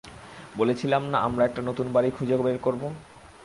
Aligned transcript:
বলেছিলাম 0.57 1.03
না 1.05 1.17
আমরা 1.19 1.43
একটা 1.45 1.61
নতুন 1.61 1.87
বাড়ি 1.91 2.09
খুঁজে 2.17 2.35
বের 2.37 2.57
করবো। 2.57 2.87